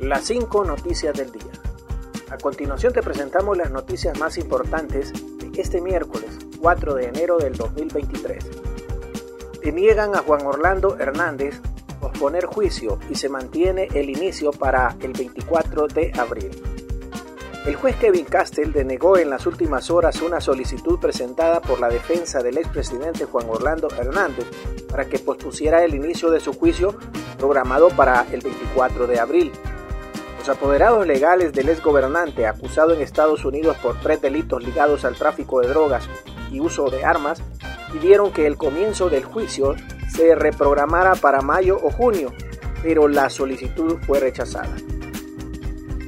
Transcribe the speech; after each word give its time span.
las 0.00 0.24
5 0.24 0.64
noticias 0.64 1.14
del 1.16 1.32
día. 1.32 1.52
A 2.30 2.38
continuación 2.38 2.92
te 2.92 3.02
presentamos 3.02 3.56
las 3.56 3.70
noticias 3.70 4.18
más 4.18 4.38
importantes 4.38 5.12
de 5.12 5.60
este 5.60 5.80
miércoles 5.80 6.38
4 6.60 6.94
de 6.94 7.04
enero 7.06 7.38
del 7.38 7.54
2023. 7.54 8.44
Deniegan 9.62 10.14
a 10.14 10.18
Juan 10.18 10.46
Orlando 10.46 10.96
Hernández 10.98 11.60
posponer 12.00 12.46
juicio 12.46 12.98
y 13.10 13.16
se 13.16 13.28
mantiene 13.28 13.88
el 13.92 14.08
inicio 14.08 14.52
para 14.52 14.96
el 15.00 15.12
24 15.12 15.88
de 15.88 16.12
abril. 16.16 16.50
El 17.66 17.74
juez 17.74 17.96
Kevin 17.96 18.24
Castell 18.24 18.72
denegó 18.72 19.18
en 19.18 19.30
las 19.30 19.46
últimas 19.46 19.90
horas 19.90 20.22
una 20.22 20.40
solicitud 20.40 20.98
presentada 21.00 21.60
por 21.60 21.80
la 21.80 21.88
defensa 21.88 22.40
del 22.40 22.56
expresidente 22.56 23.24
Juan 23.24 23.50
Orlando 23.50 23.88
Hernández 23.90 24.46
para 24.88 25.06
que 25.06 25.18
pospusiera 25.18 25.84
el 25.84 25.94
inicio 25.94 26.30
de 26.30 26.40
su 26.40 26.52
juicio 26.52 26.94
programado 27.36 27.88
para 27.88 28.26
el 28.32 28.40
24 28.40 29.06
de 29.06 29.20
abril. 29.20 29.52
Apoderados 30.48 31.06
legales 31.06 31.52
del 31.52 31.68
exgobernante 31.68 32.46
acusado 32.46 32.94
en 32.94 33.02
Estados 33.02 33.44
Unidos 33.44 33.76
por 33.82 34.00
tres 34.00 34.22
delitos 34.22 34.64
ligados 34.64 35.04
al 35.04 35.14
tráfico 35.14 35.60
de 35.60 35.68
drogas 35.68 36.08
y 36.50 36.60
uso 36.60 36.88
de 36.88 37.04
armas 37.04 37.42
pidieron 37.92 38.32
que 38.32 38.46
el 38.46 38.56
comienzo 38.56 39.10
del 39.10 39.24
juicio 39.24 39.74
se 40.10 40.34
reprogramara 40.34 41.16
para 41.16 41.42
mayo 41.42 41.78
o 41.82 41.90
junio, 41.90 42.32
pero 42.82 43.08
la 43.08 43.28
solicitud 43.28 43.98
fue 44.06 44.20
rechazada. 44.20 44.74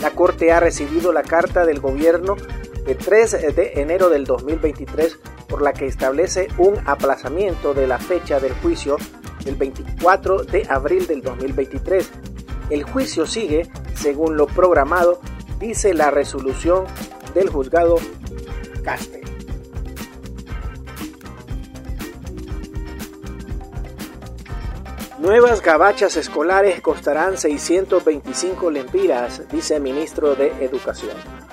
La 0.00 0.10
Corte 0.10 0.52
ha 0.52 0.58
recibido 0.58 1.12
la 1.12 1.22
carta 1.22 1.64
del 1.64 1.80
gobierno 1.80 2.36
de 2.84 2.94
3 2.96 3.54
de 3.54 3.72
enero 3.76 4.10
del 4.10 4.24
2023 4.24 5.18
por 5.48 5.62
la 5.62 5.72
que 5.72 5.86
establece 5.86 6.48
un 6.58 6.76
aplazamiento 6.86 7.72
de 7.72 7.86
la 7.86 7.98
fecha 7.98 8.40
del 8.40 8.52
juicio 8.54 8.96
del 9.44 9.54
24 9.54 10.42
de 10.42 10.66
abril 10.68 11.06
del 11.06 11.22
2023. 11.22 12.10
El 12.70 12.82
juicio 12.82 13.26
sigue 13.26 13.70
según 13.94 14.36
lo 14.36 14.46
programado, 14.46 15.20
dice 15.58 15.94
la 15.94 16.10
resolución 16.10 16.84
del 17.34 17.48
juzgado 17.48 17.96
Castel. 18.82 19.22
Nuevas 25.18 25.62
gabachas 25.62 26.16
escolares 26.16 26.82
costarán 26.82 27.38
625 27.38 28.70
lempiras, 28.70 29.42
dice 29.50 29.76
el 29.76 29.82
ministro 29.82 30.34
de 30.34 30.48
Educación. 30.62 31.43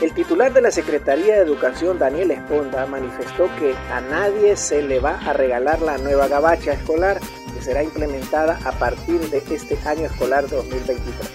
El 0.00 0.12
titular 0.12 0.52
de 0.52 0.60
la 0.60 0.70
Secretaría 0.70 1.36
de 1.36 1.40
Educación, 1.40 1.98
Daniel 1.98 2.30
Esponda, 2.30 2.84
manifestó 2.84 3.48
que 3.58 3.74
a 3.90 4.02
nadie 4.02 4.54
se 4.54 4.82
le 4.82 5.00
va 5.00 5.18
a 5.18 5.32
regalar 5.32 5.80
la 5.80 5.96
nueva 5.96 6.28
gabacha 6.28 6.74
escolar 6.74 7.18
que 7.54 7.62
será 7.62 7.82
implementada 7.82 8.60
a 8.64 8.72
partir 8.72 9.20
de 9.30 9.38
este 9.38 9.78
año 9.88 10.04
escolar 10.04 10.46
2023. 10.50 11.30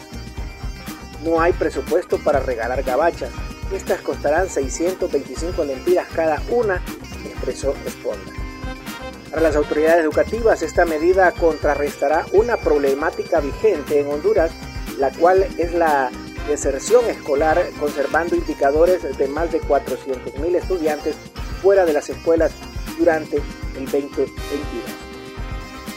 No 1.23 1.41
hay 1.41 1.53
presupuesto 1.53 2.19
para 2.19 2.39
regalar 2.39 2.83
gabachas. 2.83 3.31
Estas 3.73 4.01
costarán 4.01 4.47
625 4.47 5.65
lempiras 5.65 6.07
cada 6.13 6.39
una, 6.51 6.83
expresó 7.25 7.73
Esponda. 7.87 8.31
Para 9.31 9.41
las 9.41 9.55
autoridades 9.55 10.03
educativas, 10.03 10.61
esta 10.61 10.85
medida 10.85 11.31
contrarrestará 11.31 12.27
una 12.33 12.57
problemática 12.57 13.39
vigente 13.39 14.01
en 14.01 14.07
Honduras, 14.07 14.51
la 14.99 15.09
cual 15.09 15.47
es 15.57 15.73
la 15.73 16.11
deserción 16.47 17.09
escolar, 17.09 17.63
conservando 17.79 18.35
indicadores 18.35 19.17
de 19.17 19.27
más 19.27 19.51
de 19.51 19.61
400.000 19.61 20.55
estudiantes 20.55 21.15
fuera 21.61 21.85
de 21.85 21.93
las 21.93 22.09
escuelas 22.09 22.51
durante 22.97 23.37
el 23.77 23.85
2022. 23.85 24.31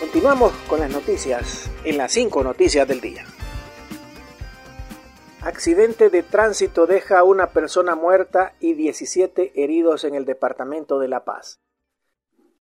Continuamos 0.00 0.52
con 0.68 0.80
las 0.80 0.90
noticias 0.90 1.70
en 1.84 1.96
las 1.96 2.12
5 2.12 2.44
noticias 2.44 2.86
del 2.86 3.00
día. 3.00 3.24
Accidente 5.42 6.08
de 6.08 6.22
tránsito 6.22 6.86
deja 6.86 7.18
a 7.18 7.24
una 7.24 7.48
persona 7.48 7.94
muerta 7.94 8.54
y 8.60 8.74
17 8.74 9.52
heridos 9.62 10.04
en 10.04 10.14
el 10.14 10.24
departamento 10.24 10.98
de 10.98 11.08
La 11.08 11.24
Paz. 11.24 11.60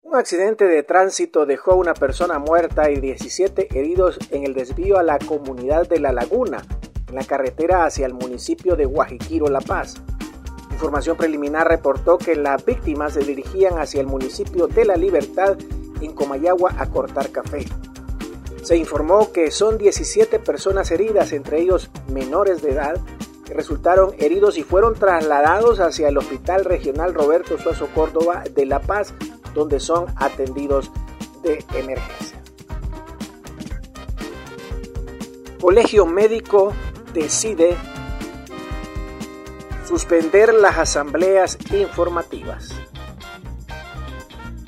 Un 0.01 0.15
accidente 0.15 0.65
de 0.65 0.83
tránsito 0.83 1.45
dejó 1.45 1.71
a 1.71 1.75
una 1.75 1.93
persona 1.93 2.39
muerta 2.39 2.89
y 2.89 2.99
17 2.99 3.79
heridos 3.79 4.17
en 4.31 4.43
el 4.43 4.53
desvío 4.53 4.97
a 4.97 5.03
la 5.03 5.19
comunidad 5.19 5.87
de 5.87 5.99
La 5.99 6.11
Laguna, 6.11 6.63
en 7.09 7.15
la 7.15 7.23
carretera 7.23 7.85
hacia 7.85 8.05
el 8.05 8.13
municipio 8.13 8.75
de 8.75 8.85
Guajiquiro, 8.85 9.47
La 9.47 9.61
Paz. 9.61 9.95
Información 10.71 11.17
preliminar 11.17 11.67
reportó 11.67 12.17
que 12.17 12.35
las 12.35 12.63
víctimas 12.63 13.13
se 13.13 13.19
dirigían 13.19 13.79
hacia 13.79 13.99
el 13.99 14.07
municipio 14.07 14.67
de 14.67 14.85
La 14.85 14.95
Libertad 14.95 15.57
en 15.99 16.13
Comayagua 16.13 16.75
a 16.77 16.89
cortar 16.89 17.29
café. 17.31 17.65
Se 18.63 18.77
informó 18.77 19.31
que 19.31 19.51
son 19.51 19.77
17 19.77 20.39
personas 20.39 20.91
heridas, 20.91 21.33
entre 21.33 21.59
ellos 21.61 21.89
menores 22.07 22.61
de 22.61 22.71
edad, 22.71 22.95
que 23.45 23.53
resultaron 23.53 24.13
heridos 24.19 24.57
y 24.57 24.63
fueron 24.63 24.93
trasladados 24.93 25.79
hacia 25.79 26.07
el 26.07 26.17
Hospital 26.17 26.65
Regional 26.65 27.13
Roberto 27.13 27.57
Suazo 27.57 27.87
Córdoba 27.93 28.43
de 28.53 28.65
La 28.65 28.79
Paz 28.79 29.13
donde 29.53 29.79
son 29.79 30.05
atendidos 30.15 30.91
de 31.43 31.63
emergencia. 31.73 32.41
Colegio 35.59 36.05
Médico 36.05 36.73
decide 37.13 37.77
suspender 39.87 40.53
las 40.53 40.77
asambleas 40.77 41.57
informativas. 41.71 42.69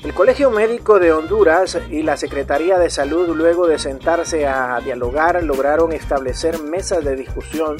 El 0.00 0.14
Colegio 0.14 0.50
Médico 0.50 0.98
de 0.98 1.12
Honduras 1.12 1.78
y 1.90 2.02
la 2.02 2.16
Secretaría 2.16 2.78
de 2.78 2.90
Salud, 2.90 3.28
luego 3.28 3.68
de 3.68 3.78
sentarse 3.78 4.46
a 4.46 4.80
dialogar, 4.80 5.42
lograron 5.44 5.92
establecer 5.92 6.60
mesas 6.60 7.04
de 7.04 7.14
discusión 7.14 7.76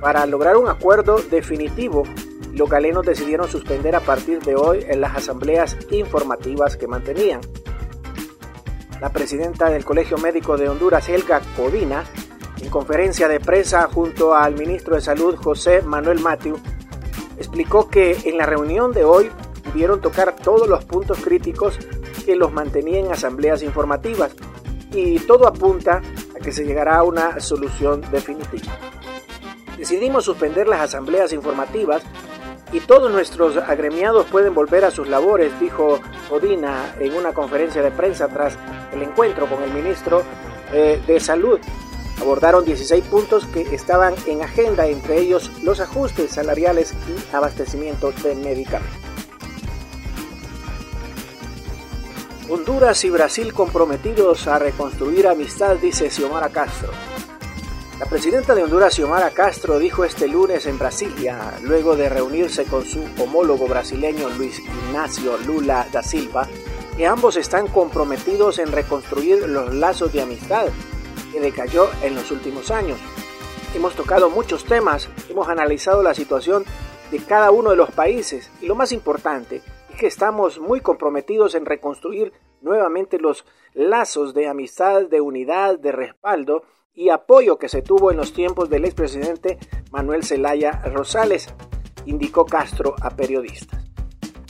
para 0.00 0.24
lograr 0.26 0.56
un 0.56 0.68
acuerdo 0.68 1.18
definitivo 1.30 2.04
los 2.56 2.70
galenos 2.70 3.04
decidieron 3.04 3.48
suspender 3.48 3.94
a 3.94 4.00
partir 4.00 4.40
de 4.40 4.56
hoy 4.56 4.82
en 4.88 5.02
las 5.02 5.14
asambleas 5.14 5.76
informativas 5.90 6.78
que 6.78 6.88
mantenían. 6.88 7.40
La 8.98 9.10
presidenta 9.10 9.68
del 9.68 9.84
Colegio 9.84 10.16
Médico 10.16 10.56
de 10.56 10.70
Honduras, 10.70 11.06
Helga 11.06 11.42
Codina, 11.54 12.04
en 12.60 12.70
conferencia 12.70 13.28
de 13.28 13.40
prensa 13.40 13.88
junto 13.92 14.34
al 14.34 14.54
ministro 14.54 14.94
de 14.94 15.00
Salud, 15.00 15.36
José 15.36 15.82
Manuel 15.82 16.20
Matiu, 16.20 16.56
explicó 17.38 17.88
que 17.88 18.16
en 18.24 18.38
la 18.38 18.46
reunión 18.46 18.92
de 18.92 19.04
hoy 19.04 19.30
pudieron 19.72 20.00
tocar 20.00 20.36
todos 20.36 20.68
los 20.68 20.84
puntos 20.84 21.18
críticos 21.18 21.78
que 22.24 22.36
los 22.36 22.52
mantenían 22.52 23.06
en 23.06 23.12
asambleas 23.12 23.62
informativas 23.62 24.32
y 24.92 25.18
todo 25.20 25.46
apunta 25.46 26.02
a 26.34 26.42
que 26.42 26.52
se 26.52 26.64
llegará 26.64 26.98
a 26.98 27.02
una 27.02 27.40
solución 27.40 28.02
definitiva. 28.10 28.72
Decidimos 29.76 30.24
suspender 30.24 30.66
las 30.66 30.80
asambleas 30.80 31.32
informativas 31.32 32.02
y 32.72 32.80
todos 32.80 33.12
nuestros 33.12 33.56
agremiados 33.56 34.26
pueden 34.26 34.54
volver 34.54 34.84
a 34.84 34.90
sus 34.90 35.08
labores, 35.08 35.58
dijo 35.60 36.00
Odina 36.30 36.94
en 36.98 37.14
una 37.14 37.32
conferencia 37.32 37.82
de 37.82 37.90
prensa 37.90 38.28
tras 38.28 38.58
el 38.92 39.02
encuentro 39.02 39.46
con 39.46 39.62
el 39.62 39.72
ministro 39.72 40.22
eh, 40.72 41.00
de 41.06 41.20
Salud. 41.20 41.60
Abordaron 42.20 42.64
16 42.64 43.04
puntos 43.04 43.46
que 43.46 43.62
estaban 43.74 44.14
en 44.26 44.42
agenda, 44.42 44.86
entre 44.86 45.20
ellos 45.20 45.50
los 45.62 45.80
ajustes 45.80 46.32
salariales 46.32 46.94
y 47.08 47.34
abastecimiento 47.34 48.12
de 48.22 48.34
medicamentos. 48.34 49.06
Honduras 52.48 53.04
y 53.04 53.10
Brasil 53.10 53.52
comprometidos 53.52 54.46
a 54.46 54.60
reconstruir 54.60 55.26
amistad, 55.26 55.76
dice 55.76 56.10
Xiomara 56.10 56.48
Castro. 56.50 56.92
La 57.98 58.06
presidenta 58.06 58.54
de 58.54 58.62
Honduras, 58.62 58.94
Xiomara 58.94 59.30
Castro, 59.30 59.78
dijo 59.78 60.04
este 60.04 60.28
lunes 60.28 60.66
en 60.66 60.78
Brasilia, 60.78 61.54
luego 61.62 61.96
de 61.96 62.08
reunirse 62.08 62.64
con 62.64 62.84
su 62.84 63.02
homólogo 63.18 63.66
brasileño 63.66 64.28
Luis 64.28 64.60
Ignacio 64.60 65.38
Lula 65.38 65.88
da 65.90 66.02
Silva, 66.02 66.46
que 66.96 67.06
ambos 67.06 67.36
están 67.36 67.66
comprometidos 67.66 68.58
en 68.58 68.70
reconstruir 68.70 69.48
los 69.48 69.74
lazos 69.74 70.12
de 70.12 70.22
amistad 70.22 70.66
que 71.36 71.42
decayó 71.42 71.90
en 72.02 72.14
los 72.14 72.30
últimos 72.30 72.70
años. 72.70 72.98
Hemos 73.74 73.94
tocado 73.94 74.30
muchos 74.30 74.64
temas, 74.64 75.10
hemos 75.28 75.48
analizado 75.48 76.02
la 76.02 76.14
situación 76.14 76.64
de 77.10 77.18
cada 77.18 77.50
uno 77.50 77.70
de 77.70 77.76
los 77.76 77.90
países 77.90 78.50
y 78.62 78.66
lo 78.66 78.74
más 78.74 78.90
importante 78.90 79.60
es 79.90 79.98
que 79.98 80.06
estamos 80.06 80.58
muy 80.58 80.80
comprometidos 80.80 81.54
en 81.54 81.66
reconstruir 81.66 82.32
nuevamente 82.62 83.18
los 83.18 83.44
lazos 83.74 84.32
de 84.32 84.48
amistad, 84.48 85.02
de 85.10 85.20
unidad, 85.20 85.78
de 85.78 85.92
respaldo 85.92 86.62
y 86.94 87.10
apoyo 87.10 87.58
que 87.58 87.68
se 87.68 87.82
tuvo 87.82 88.10
en 88.10 88.16
los 88.16 88.32
tiempos 88.32 88.70
del 88.70 88.86
expresidente 88.86 89.58
Manuel 89.90 90.24
Zelaya 90.24 90.80
Rosales, 90.86 91.52
indicó 92.06 92.46
Castro 92.46 92.94
a 93.02 93.10
periodistas. 93.10 93.84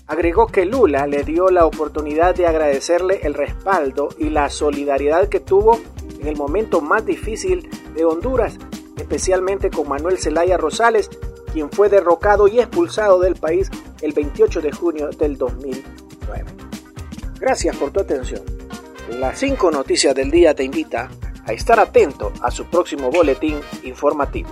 Agregó 0.07 0.47
que 0.47 0.65
Lula 0.65 1.09
le 1.09 1.25
dio 1.25 1.49
la 1.49 1.67
oportunidad 1.67 2.37
de 2.37 2.47
agradecerle 2.47 3.23
el 3.25 3.35
respaldo 3.35 4.11
y 4.19 4.31
la 4.31 4.51
solidaridad 4.51 5.29
que 5.29 5.41
tuvo 5.41 5.81
en 6.21 6.27
el 6.27 6.37
momento 6.37 6.81
más 6.81 7.05
difícil 7.05 7.69
de 7.95 8.05
Honduras, 8.05 8.59
especialmente 8.97 9.71
con 9.71 9.89
Manuel 9.89 10.19
Zelaya 10.19 10.57
Rosales, 10.57 11.11
quien 11.53 11.71
fue 11.71 11.89
derrocado 11.89 12.49
y 12.49 12.59
expulsado 12.59 13.21
del 13.21 13.37
país 13.37 13.71
el 14.03 14.13
28 14.13 14.61
de 14.61 14.73
junio 14.73 15.11
del 15.11 15.37
2009. 15.39 16.45
Gracias 17.41 17.77
por 17.77 17.91
tu 17.91 18.01
atención. 18.01 18.43
Las 19.11 19.39
cinco 19.39 19.71
noticias 19.71 20.15
del 20.15 20.31
día 20.31 20.55
te 20.55 20.65
invita 20.65 21.11
a 21.45 21.53
estar 21.53 21.79
atento 21.79 22.33
a 22.43 22.51
su 22.51 22.65
próximo 22.67 23.11
boletín 23.11 23.61
informativo. 23.85 24.51